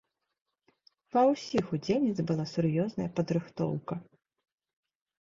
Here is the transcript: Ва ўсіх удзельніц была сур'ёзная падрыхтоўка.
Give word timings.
Ва 1.15 1.21
ўсіх 1.33 1.63
удзельніц 1.79 2.19
была 2.33 2.49
сур'ёзная 2.55 3.09
падрыхтоўка. 3.23 3.95